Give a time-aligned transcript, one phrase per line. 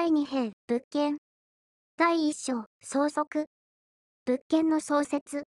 [0.00, 1.18] 第2編、物件。
[1.98, 3.44] 第1章、相続。
[4.24, 5.44] 物件の創設。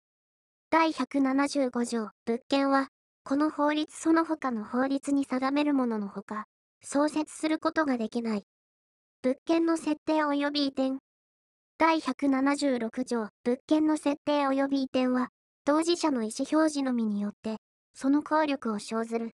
[0.70, 2.88] 第175条、物件は、
[3.24, 6.46] この法律その他の法律に定めるもののほか、
[6.82, 8.44] 創設することができない。
[9.20, 10.92] 物件の設定及び移転。
[11.76, 15.28] 第176条、物件の設定及び移転は、
[15.66, 17.58] 当事者の意思表示のみによって、
[17.92, 19.32] その効力を生ずる。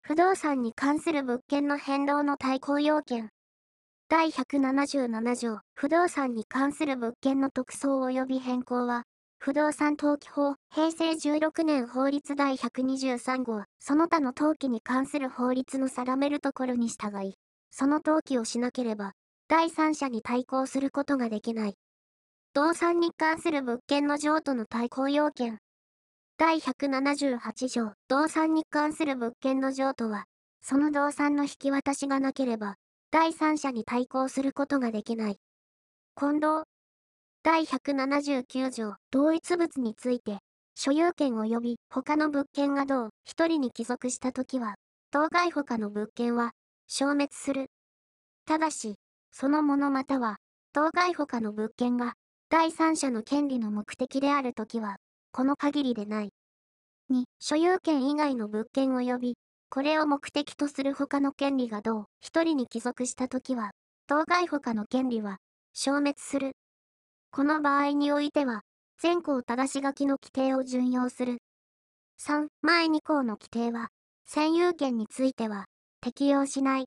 [0.00, 3.28] 不動産に関する物件の変動の対抗要件。
[4.10, 9.04] 第177条、不動産に関する物件の特装及び変更は、
[9.38, 17.34] 不動産登記法、平成16年法律第123号、その他の登記に関する法律の定めるところに従い、
[17.70, 19.12] その登記をしなければ、
[19.46, 21.76] 第三者に対抗することができない。
[22.52, 25.60] 動産に関する物件の譲渡の対抗要件。
[26.36, 30.24] 第178条、動産に関する物件の譲渡は、
[30.62, 32.74] その動産の引き渡しがなければ、
[33.12, 35.38] 第三者に対抗することができない。
[36.16, 36.62] 近藤。
[37.42, 40.38] 第179条、同一物について、
[40.76, 44.76] 所有権及び他の物件が同一人に帰属したときは、
[45.10, 46.52] 当該他の物件は
[46.86, 47.66] 消滅する。
[48.46, 48.94] ただし、
[49.32, 50.36] そのものまたは、
[50.72, 52.14] 当該他の物件が
[52.48, 54.98] 第三者の権利の目的であるときは、
[55.32, 56.30] この限りでない。
[57.10, 59.36] 2、所有権以外の物件及び、
[59.70, 63.70] これを目的とする他の権利が同一人に帰属したときは、
[64.08, 65.38] 当該他の権利は
[65.72, 66.56] 消滅する。
[67.30, 68.62] この場合においては、
[69.00, 71.38] 前項正し書きの規定を準用する。
[72.20, 73.88] 3、前2項の規定は、
[74.28, 75.66] 占有権については、
[76.00, 76.86] 適用しない。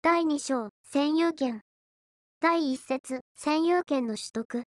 [0.00, 1.60] 第2章、占有権。
[2.40, 4.64] 第1節、占有権の取得。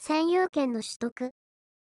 [0.00, 1.32] 占有権の取得。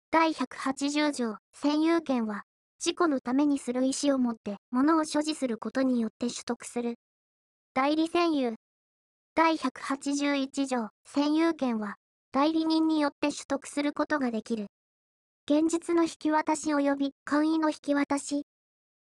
[0.10, 2.44] 第180条、占有権は、
[2.84, 6.96] 事故のためにする意思を持って物を所持することによって取得する。
[7.74, 8.56] 代理占有。
[9.36, 11.96] 第181条、占有権は、
[12.34, 14.68] 代理人によって取得することができる。
[15.50, 18.46] 現実の引き渡し及び簡易の引き渡し。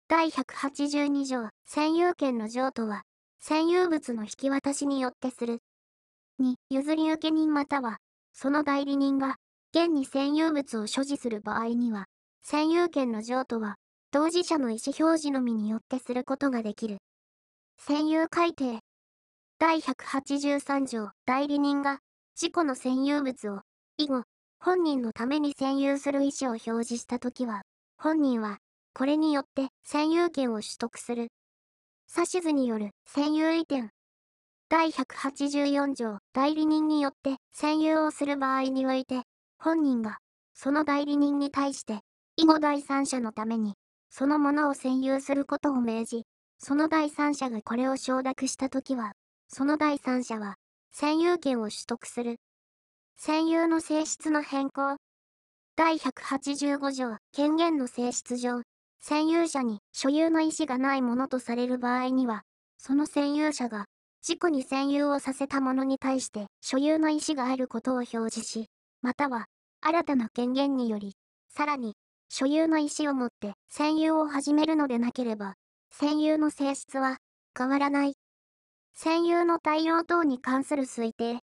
[0.08, 3.02] 第182条、占有権の譲渡は、
[3.40, 5.60] 占有物の引き渡しによってする。
[6.42, 7.98] 2、譲り受け人または、
[8.32, 9.36] その代理人が、
[9.72, 12.06] 現に占有物を所持する場合には、
[12.44, 13.76] 占有権の譲渡は、
[14.10, 16.98] 当事者の意思表示のみによってすることができる。
[17.80, 18.80] 占有改定。
[19.58, 21.98] 第183条、代理人が、
[22.34, 23.60] 自己の占有物を、
[23.98, 24.24] 以後、
[24.58, 27.62] 本人のために占有する意思を表示したときは、
[27.96, 28.58] 本人は、
[28.94, 31.28] これによって占有権を取得する。
[32.14, 33.90] 指図による占有移転。
[34.68, 39.22] 第184条、代理人によって占有をする場合において、
[39.58, 40.18] 本人が、
[40.54, 42.00] その代理人に対して、
[42.40, 43.74] 以後第三者のために、
[44.08, 46.22] そのものを占有することを命じ、
[46.58, 49.12] その第三者がこれを承諾したときは、
[49.48, 50.54] その第三者は、
[50.96, 52.36] 占有権を取得する。
[53.20, 54.96] 占有の性質の変更。
[55.76, 58.62] 第185条、権限の性質上、
[59.04, 62.44] 占有者に所有の意思がないものとされる場合には、
[62.78, 63.84] その占有者が
[64.26, 68.70] 自己に占有をさせた者に対して所有の意思があることを表示し、
[69.02, 69.44] または、
[69.82, 71.12] 新たな権限により、
[71.54, 71.96] さらに、
[72.32, 75.54] 所有の意思を持って占有を始めるのでなければ、
[75.92, 77.18] 占有の性質は
[77.58, 78.14] 変わらない。
[78.96, 81.40] 占有の対応等に関する推定。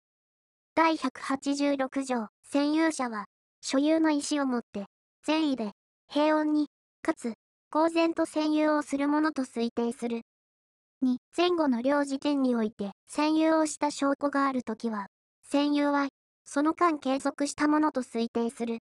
[0.76, 3.24] 第186条、占有者は、
[3.60, 4.84] 所有の意思を持って、
[5.24, 5.72] 善意で、
[6.08, 6.68] 平穏に、
[7.02, 7.34] かつ、
[7.70, 10.22] 公然と占有をするものと推定する。
[11.02, 15.08] 2、前後の両時点において占有をした証拠があるときは、
[15.50, 16.08] 占有は、
[16.44, 18.78] その間継続したものと推定する。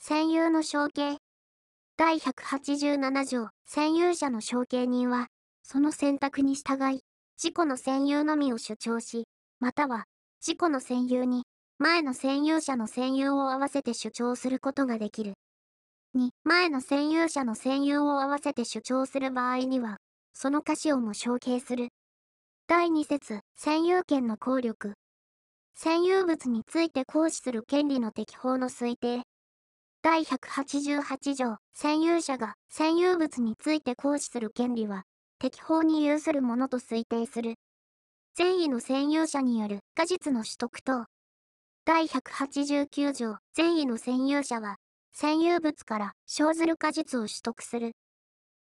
[0.00, 1.18] 占有の承継。
[1.96, 5.28] 第187条、占有者の承継人は、
[5.62, 7.00] その選択に従い、
[7.36, 9.26] 自己の占有のみを主張し、
[9.58, 10.04] または、
[10.40, 11.44] 自己の占有に、
[11.78, 15.34] 前の占有者の占有を合わせて主張することができる。
[16.14, 19.96] 2、前の占有者の占有を合わせて主張する場合には、
[20.32, 21.88] その歌詞をも承継する。
[22.68, 24.94] 第2節、占有権の効力。
[25.76, 29.24] 占有物について行使する権利の適法の推定。
[30.08, 35.02] 第188条、占有者が占有物について行使する権利は、
[35.40, 37.56] 適法に有するものと推定する。
[38.36, 41.06] 善意の占有者による果実の取得等。
[41.84, 44.76] 第189条、善意の占有者は、
[45.12, 47.96] 占有物から生ずる果実を取得する。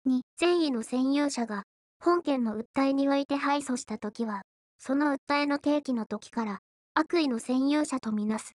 [0.07, 1.63] 2、善意の占有者が、
[2.03, 4.41] 本件の訴えにおいて敗訴したときは、
[4.77, 6.59] その訴えの提起の時から、
[6.95, 8.57] 悪意の占有者とみなす。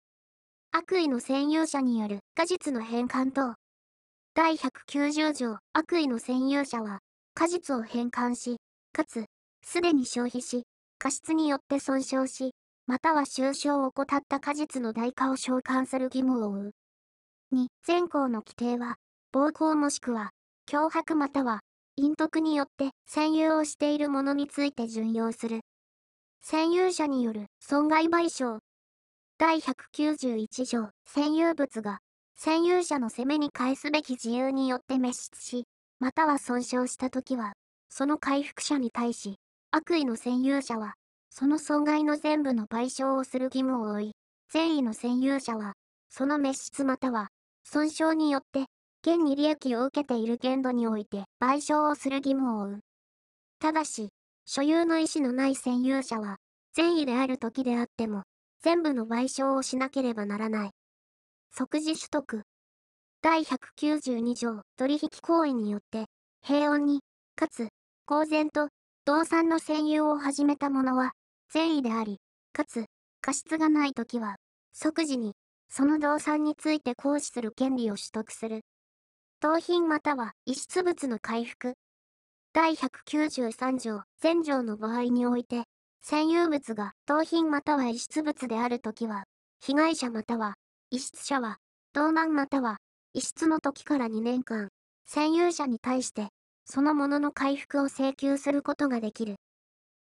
[0.71, 3.55] 悪意の占有者による果実の返還等。
[4.35, 6.99] 第190条、悪意の占有者は、
[7.33, 8.57] 果実を返還し、
[8.93, 9.25] かつ、
[9.65, 10.63] すでに消費し、
[10.99, 12.53] 過失によって損傷し、
[12.85, 16.71] または収傷を怠った果実の代価を償還する義務を負う。
[17.51, 18.97] 2、前項の規定は、
[19.31, 20.29] 暴行もしくは、
[20.69, 21.61] 脅迫または、
[21.99, 25.61] 陰徳によって占有をしているものについて準用する。
[26.45, 28.59] 占有者による損害賠償。
[29.39, 31.99] 第191条、占有物が、
[32.37, 35.63] 占有者の責めに返すべき自由によって滅失し、
[35.97, 37.53] または損傷したときは、
[37.87, 39.37] その回復者に対し、
[39.71, 40.95] 悪意の占有者は、
[41.29, 44.11] その損害の全部の賠償をする義務を負い、
[44.51, 45.71] 善意の占有者は、
[46.09, 47.29] その滅失または、
[47.63, 48.65] 損傷によって、
[49.03, 52.79] 現に利益を受けている限度において賠償をする義務を負う。
[53.61, 54.09] ただし、
[54.45, 56.39] 所有の意思のない占有者は、
[56.73, 58.23] 善意である時であっても、
[58.61, 60.71] 全部の賠償をしなければならない。
[61.51, 62.43] 即時取得。
[63.21, 66.05] 第192条、取引行為によって、
[66.41, 67.01] 平穏に、
[67.35, 67.69] かつ、
[68.05, 68.69] 公然と、
[69.05, 71.13] 動産の占有を始めた者は、
[71.51, 72.19] 善意であり、
[72.53, 72.85] かつ、
[73.21, 74.35] 過失がないときは、
[74.73, 75.33] 即時に、
[75.69, 78.61] その動産について行使する権利を取得する。
[79.39, 81.75] 盗品または遺失物の回復。
[82.51, 85.63] 第193条、前条の場合において、
[86.05, 89.23] 占有物が盗品または遺失物であるときは、
[89.61, 90.55] 被害者または
[90.91, 91.57] 遺失者は、
[91.93, 92.77] 盗難または
[93.13, 94.69] 遺失の時から2年間、
[95.09, 96.29] 占有者に対して、
[96.65, 99.37] そのものの回復を請求することができる。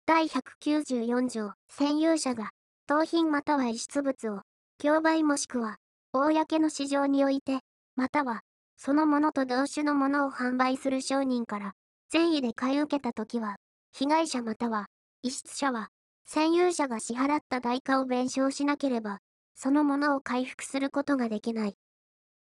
[0.04, 2.50] 第194条、占有者が、
[2.86, 4.43] 盗品または遺失物を、
[4.78, 5.76] 競売もしくは、
[6.12, 7.60] 公の市場において、
[7.96, 8.43] または、
[8.76, 11.72] そのものと同種のものを販売する商人から、
[12.10, 13.56] 善意で買い受けたときは、
[13.93, 14.86] 被害者または、
[15.22, 15.88] 遺失者は、
[16.26, 19.19] 占有者が支払った代価を弁償しなければ、
[19.55, 21.75] そのものを回復することができない。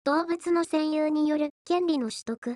[0.06, 2.56] 動物の占有による権利の取得。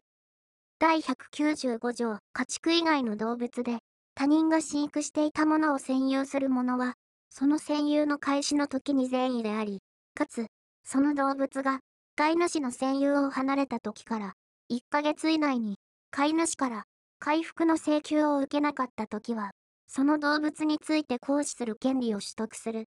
[0.80, 3.80] 第195条、家畜以外の動物で、
[4.14, 6.94] 他人が飼育していたものを占有する者は、
[7.30, 9.82] その占有の開始の時に善意であり、
[10.14, 10.48] かつ、
[10.86, 11.82] その動物が、
[12.16, 14.34] 飼い主の占有を離れた時から、
[14.72, 15.76] 1ヶ月以内に、
[16.12, 16.84] 飼い主から、
[17.20, 19.52] 回復の請求を受けなかった時は、
[19.88, 22.86] その動物について行使する権利を取得する。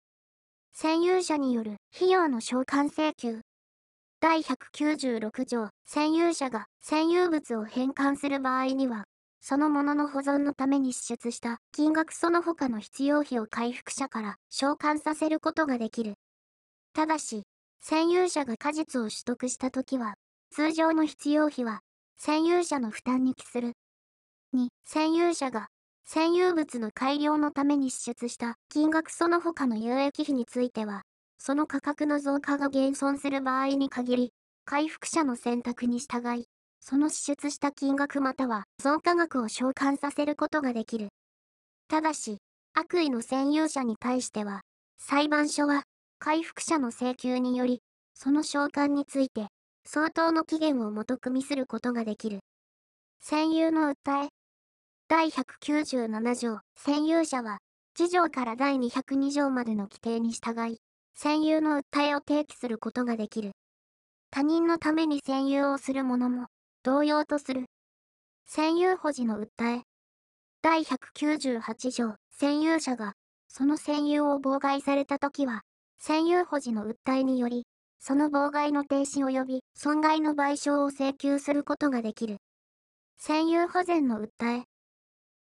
[0.76, 3.42] 占有者による費用の償還請求。
[4.20, 9.06] 第196条、占有者が占有物を返還する場合には、
[9.42, 16.14] そのものの保存のために支出した金額その他の必要費を回復者から償還させることができる。
[16.94, 17.44] ただし、
[17.84, 20.14] 占有者が果実を取得したときは、
[20.52, 21.82] 通常の必要費は
[22.18, 23.74] 占有者の負担に帰する。
[24.56, 25.68] 2、占有者が
[26.08, 31.04] 占有物の改良のために支出した金額その他の有益費については、
[31.38, 34.34] その価格の増加が減損する場合に限り、
[34.66, 36.46] 回復者の選択に従い、
[36.80, 41.10] その支出した金額または増加額を償還させることができる。
[41.88, 42.38] ただし、
[42.74, 44.62] 悪意の占有者に対しては、
[44.98, 45.84] 裁判所は、
[46.20, 47.82] 回復者の請求により、
[48.14, 49.48] その償還について、
[49.86, 52.40] 相当の期限をもと組みすることができる。
[53.24, 54.30] 占有の訴え、
[55.16, 57.60] 第197条、占有者は、
[57.94, 60.80] 次条から第202条までの規定に従い、
[61.16, 63.52] 占有の訴えを提起することができる。
[64.32, 66.48] 他人のために占有をする者も、
[66.82, 67.66] 同様とする。
[68.50, 69.82] 占有保持の訴え。
[70.64, 73.14] 第198条、占有者が、
[73.48, 75.62] その占有を妨害されたときは、
[76.02, 77.68] 占有保持の訴えにより、
[78.00, 82.38] その妨害の停止及び損害の賠償を請求することができる。
[83.22, 84.73] 占有保全の訴え。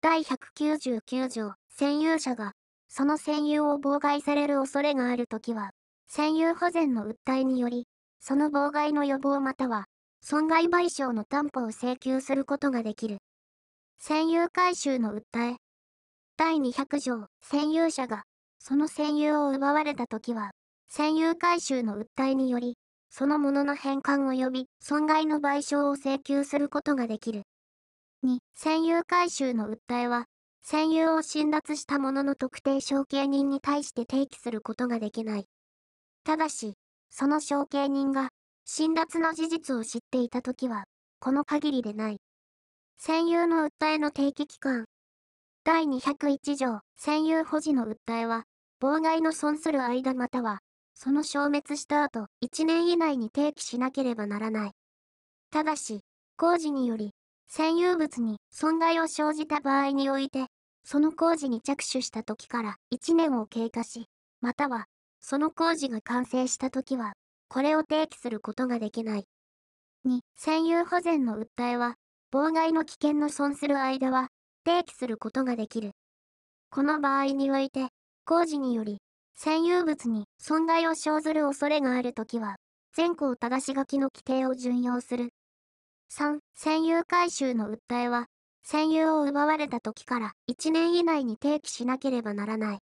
[0.04, 2.54] 第199条、占有者が、
[2.88, 5.70] その占有を妨害される恐れがあるときは、
[6.12, 7.88] 占有保全の訴えにより、
[8.20, 9.86] その妨害の予防または、
[10.22, 13.20] 損害賠償の担保を請求することができる。
[14.02, 15.58] 占有回収の訴え。
[16.36, 18.24] 第200条、占有者が、
[18.58, 20.50] その占有を奪われたときは、
[20.92, 22.76] 占有回収の訴えにより、
[23.12, 27.44] そのものの返還及び損害の賠償を請求することができる。
[28.24, 30.26] 2、占有回収の訴えは、
[30.64, 35.48] 占有を侵奪した者の特定承継人に対して提起することができない。
[36.24, 36.76] ただし、
[37.10, 38.30] その承継人が、
[38.64, 40.84] 侵奪の事実を知っていたときは、
[41.20, 42.20] この限りでない。
[43.04, 44.86] 占有の訴えの定期期間。
[45.64, 48.44] 第201条、占有保持の訴えは、
[48.80, 50.60] 妨害の損する間または、
[50.94, 54.72] その消滅した後、1年以内に提起しなければならない。
[55.50, 56.02] ただし、
[56.38, 57.16] 工事により、
[57.54, 60.46] 占有物に損害を生じた場合において、
[60.86, 64.06] その工事に着手した時から1年を経過し、
[64.40, 64.86] または、
[65.20, 67.12] その工事が完成した時は、
[67.50, 69.26] これを提起することができない。
[70.06, 71.96] 2、占有保全の訴えは、
[72.34, 74.30] 妨害の危険の損する間は、
[74.66, 75.92] 提起することができる。
[76.70, 77.90] この場合において、
[78.24, 79.00] 工事により、
[79.38, 82.56] 占有物に損害を生ずる恐れがあるときは、
[82.96, 85.32] 全項正し書きの規定を準用する。
[86.14, 88.28] 3、占有回収の訴えは、
[88.68, 92.80] 占有を奪われた時から1年以内に提起しなければならない。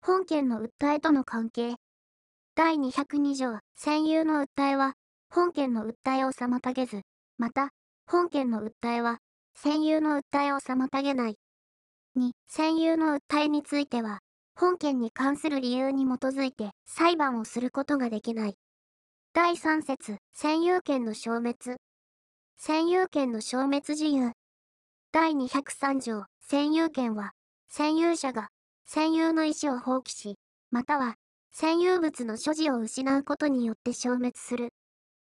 [0.00, 1.74] 本件の訴えとの関係。
[2.54, 4.94] 第202条、占有の訴えは、
[5.30, 7.02] 本件の訴えを妨げず、
[7.38, 7.70] また、
[8.06, 9.18] 本件の訴えは、
[9.58, 11.36] 占有の訴えを妨げない。
[12.16, 14.20] 2、占有の訴えについては、
[14.54, 18.54] 本件に関する理由に基づいて裁判をすることができない。
[19.32, 21.78] 第3節、占有権の消滅。
[22.60, 24.32] 占有権の消滅自由。
[25.12, 27.32] 第203条、占有権は、
[27.70, 28.48] 占有者が、
[28.88, 30.36] 占有の意思を放棄し、
[30.70, 31.16] または、
[31.54, 34.70] 占有物の所持を失うことによって消滅する。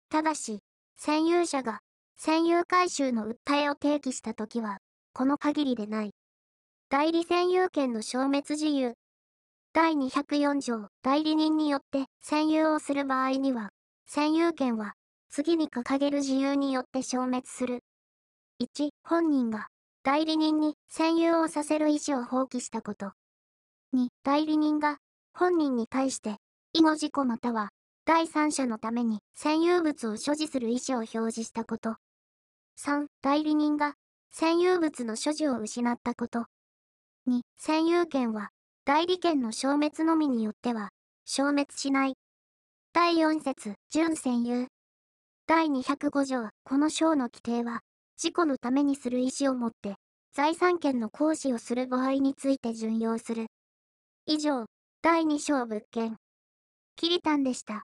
[0.10, 0.60] ただし、
[1.00, 1.80] 占有者が、
[2.20, 4.78] 占有回収の訴えを提起したときは、
[5.14, 6.12] この限りでない。
[6.90, 8.94] 代理占有権の消滅自由。
[9.74, 13.72] 第204条、代理人によって占有をする場合には、
[14.10, 14.94] 占有権は、
[15.36, 17.84] 次に掲げる自由によって消滅する。
[18.64, 19.68] 1、本人が
[20.02, 23.12] 代理人に占有をさせる意思を放棄したこと。
[23.94, 25.00] 2、代理人が
[25.34, 26.38] 本人に対して
[26.72, 27.72] 以後事故または
[28.06, 31.98] 第三者のために占有物を所持する意思を表示したこと。
[32.80, 33.96] 3、代理人が
[34.34, 36.46] 占有物の所持を失ったこと。
[37.28, 38.52] 2、占有権は
[38.86, 40.92] 代理権の消滅のみによっては
[41.26, 42.14] 消滅しない。
[42.94, 44.68] 第4節、準占有。
[45.48, 47.82] 第205条、この章の規定は、
[48.18, 49.96] 事故のためにする意思を持って、
[50.34, 53.46] 財産権の行使をする場合について準用する。
[54.26, 54.66] 以上、
[55.04, 56.18] 第2章物件。
[56.96, 57.74] キリタンでした。